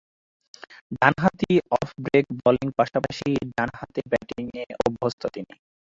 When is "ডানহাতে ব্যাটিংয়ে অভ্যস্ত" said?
3.51-5.21